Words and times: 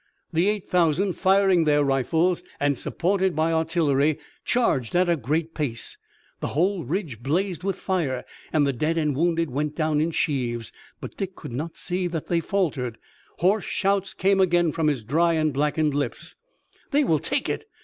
The 0.33 0.47
eight 0.49 0.67
thousand 0.67 1.13
firing 1.13 1.65
their 1.65 1.83
rifles 1.83 2.41
and 2.59 2.75
supported 2.75 3.35
by 3.35 3.53
artillery 3.53 4.17
charged 4.43 4.95
at 4.95 5.07
a 5.07 5.15
great 5.15 5.53
pace. 5.53 5.95
The 6.39 6.47
whole 6.57 6.83
ridge 6.83 7.21
blazed 7.21 7.63
with 7.63 7.75
fire, 7.75 8.25
and 8.51 8.65
the 8.65 8.73
dead 8.73 8.97
and 8.97 9.15
wounded 9.15 9.51
went 9.51 9.75
down 9.75 10.01
in 10.01 10.09
sheaves. 10.09 10.71
But 10.99 11.17
Dick 11.17 11.35
could 11.35 11.51
not 11.53 11.77
see 11.77 12.07
that 12.07 12.29
they 12.29 12.39
faltered. 12.39 12.97
Hoarse 13.37 13.65
shouts 13.65 14.15
came 14.15 14.39
again 14.39 14.71
from 14.71 14.87
his 14.87 15.03
dry 15.03 15.33
and 15.35 15.53
blackened 15.53 15.93
lips: 15.93 16.33
"They 16.89 17.03
will 17.03 17.19
take 17.19 17.47
it! 17.47 17.69